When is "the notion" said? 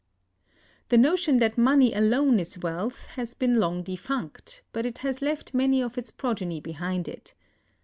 0.89-1.37